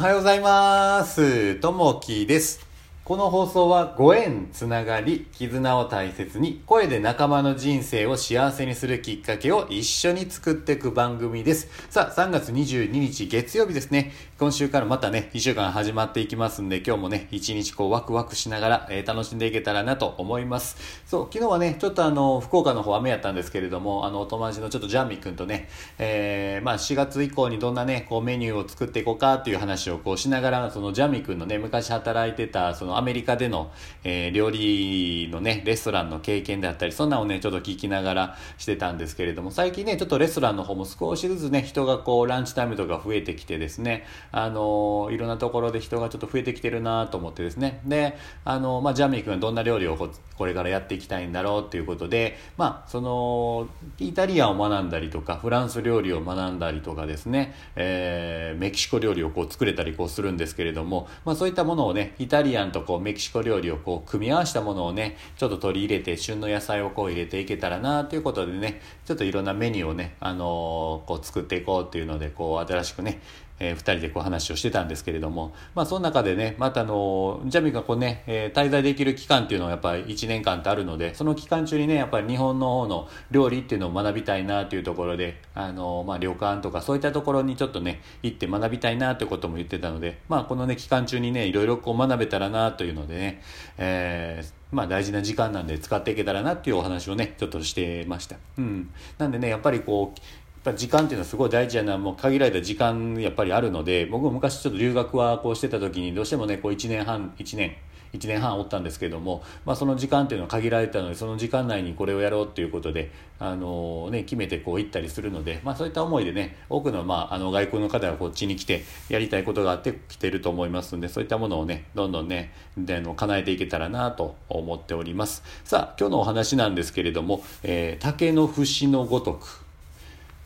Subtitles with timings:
[0.00, 1.56] おはようございます。
[1.56, 2.69] ともきです。
[3.10, 11.66] この放送はご縁、つながり、絆を大切に、声で仲間の人生を幸せにするきっかけを一緒に作っていく番組です。
[11.90, 14.12] さあ、3月22日月曜日ですね。
[14.38, 20.76] 今週からまたね、1週間始まっていきますんで、今日もね、1日こうワクワクしながら、えー楽しんでいけたらなと思います。
[21.04, 25.68] そう、昨日はね、ちょっとあの、福岡の方雨やったんですけれども、あの、お友達のちょっとジャンミ君とね、
[25.98, 33.72] えーまあ4月以降にどんなね、こうメニューを作っていこうかっていう話をこうしながら、そのジャンミ君のね、昔働いてた、そのアメリカでの、
[34.04, 73.20] えー料理のね、レストランの経験であったり、そんなのをね、ちょっと聞きながらしてたんですけれども、最近ね、ちょっとレストランの方も少しずつね、人がこう、ランチタイムとか増えてきてですね、あのいろんなところで人がちょっと増えてきてるなと思ってですね、で、あのまあ、ジャミー君はどんな料理をここれからやっていきたいんだろうっていうことで、まあ、その、イタリアンを学んだりとか、フランス料理を学んだりとかですね、えーメキシコ料理をこう作れたりこうするんですけれども、まあ、そういったものをね、イタリアンとこうメキシコ料理をこう組み合わせたものをね、ちょっと取り入れて、旬の野菜をこう入れていけたらなということでね、ちょっといろんなメニューをね、あのーこう作っていこうっていうので、こう新しくね、
[73.60, 93.42] えー、2人でこう話をしてたんですけれども、まあ、その中でねまたあのジャミがこうね、えー滞在できる期間っていうのはやっぱり1年間ってあるのでその期間中にねやっぱり日本の方の料理っていうのを学びたいなっていうところであの、まあ、旅館とかそういったところにちょっとね行って学びたいなってことも言ってたので、まあ、このね期間中にねいろいろこう学べたらなというのでね、
[93.78, 98.36] えーまあ大事な時間なんで使っていけたらなっていうお話をねちょっとしてました。
[98.56, 100.20] うん、なんでねやっぱりこう
[100.62, 107.76] ぱ時間っていうのはすごい大事やなもう限られた時間やっぱりあるので僕も昔ちょっと留学はこうしてた時にどうしてもねこう1年半1年
[108.12, 125.42] 1年半おったんですけども、まあ、その時間っていうのは限られたのでその時間内にこれをやろうっていうことで、あのね、決めてこう行ったりするので、まあ、そういった思いでね多くの,、まあ、あの外国の方がこっちに来てやりたいことがあって来てると思いますのでそういったものをねどんどんねであの叶えていけたらなと思っております。
[125.64, 129.69] さあ今日のお話なんですけれども、えー竹の節のごとく。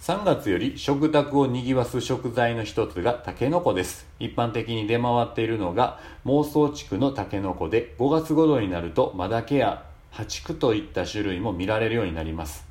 [0.05, 4.07] 3月より食卓を賑わす食材の一つがタケノコです。
[4.21, 12.67] 一般的に出回っているのが妄想地区のタケノコで5月頃になるとマダケやハチクといった種類も見られるようになります。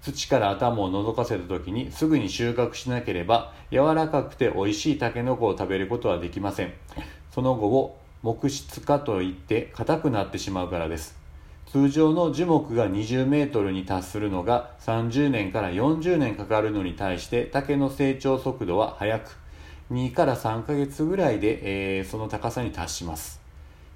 [0.00, 6.72] 土から頭を覗かせた時にすぐに収穫しなければ柔らかくて美味しいタケノコを食べることはできません。
[7.32, 11.25] その後を木質化といって硬くなってしまうからです。
[11.66, 19.36] 通常の樹木が20メートルに達するのが30年から40年かかるのに対して竹の成長速度は速く
[19.92, 23.40] 2から3ヶ月ぐらいで、えーその高さに達します。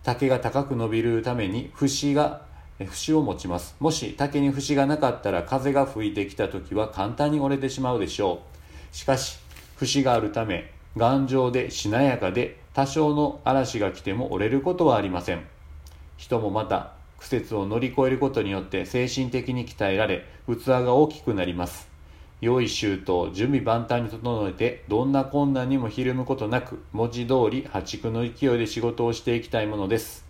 [0.03, 2.43] 竹が高く伸びるために節が
[2.79, 3.77] 節を持ちます。
[3.81, 8.43] もし竹に節がなかったら風が吹いてきた時は簡単に折れてしまうでしょ
[8.93, 8.97] う。
[8.97, 9.39] しかし
[9.77, 15.45] 節があるため頑丈でしなやかで多少の嵐が来ても折れることはありません。
[16.17, 21.89] 人もまた苦節を乗り越えることによって精神的に鍛えられ器が大きくなります。
[22.41, 30.30] 良い周到準備万端に整えてどんな困難にもひるむことなく文字通り破竹の勢いで仕事をしていきたいものです。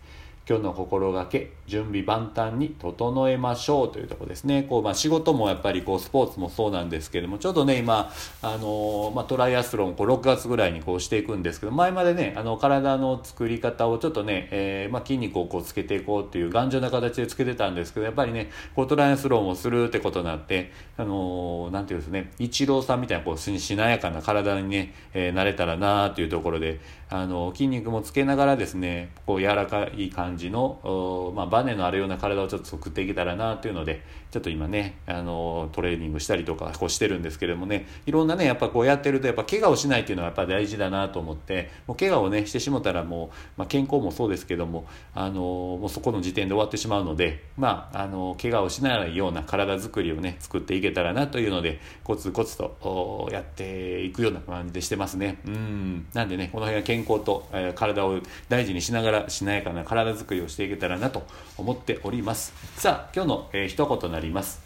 [0.50, 4.64] 今日の心がけ準備万端に整えましょうというとこですね。
[4.64, 8.10] こう、まあ、仕事もやっぱりこうスポーツもそうなんですけどもちょっとね今、
[8.42, 26.80] あのまあ、トライアスロンこう6月ぐらいにこうしていくんですけど前までねあの体の作り方をちょっとね、えーまあ、筋肉をこうつけていこうっていう頑丈な形でつけてたんですけどやっぱりねこうトライアスロンをするってことになって、あのなんていうんですねイチローさんみたいなこうしなやかな体にね、えーなれたらなっていうところで、
[27.12, 45.32] あの筋肉もつけながらですねこう柔らかい感じの、まあ、バネのあるような体をちょっと作っていけたらなっていうのでちょっと今ね、あのトレーニングしたりとかこうしてるんですけれどもねいろんなねやっぱこうやってるとやっぱ怪我をしないっていうのはやっぱ大事だなと思ってもう怪我をねしてしもたらもう、まあ、健康もそうですけども、あの
[45.80, 55.38] もうそこの時点で終わってしまうのでまあ、あの怪我をしないような体作りをね作っていけたらなというのでコツコツとおやっていくような感じでしてますね。
[55.44, 56.06] うん。
[56.14, 61.26] なんでねこの辺は健康と、えー体を大事にしながらしなやかな体作りをしていけたらなと
[61.56, 62.52] 思っております。
[62.76, 64.62] さあ今日の、えー一言となります。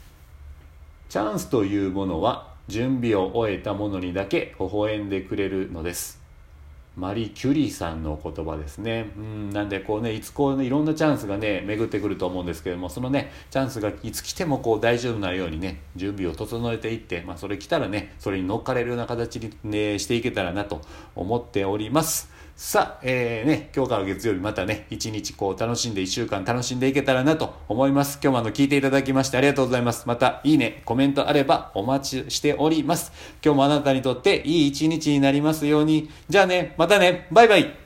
[1.08, 6.23] チャンスというものは準備を終えたものにだけ微笑んでくれるのです。
[6.96, 9.10] マリー・キュリーさんの言葉ですね。
[9.16, 20.82] うん、なんでこうね、いつこうね、いろんなチャンスがね、巡ってくると思うんですけども、そのね、チャンスがいつ来てもこう大丈夫なようにね、準備を整えていって、まあそれ来たらね、それに乗っかれるような形に、ね、していけたらなと
[21.16, 22.34] 思っております。
[22.56, 28.20] さあ、えー、ね、今日から月曜日またね、一日こう楽しんで一週間楽しんでいけたらなと思います。
[28.22, 30.06] 今日もあの聞いていただきましてありがとうございます。
[30.06, 33.12] またいいね、コメントあればお待ちしております。
[33.44, 36.08] 今日もあなたにとっていい一日になりますように。
[36.28, 37.26] じゃあね、ままたね。
[37.30, 37.83] バイバイ。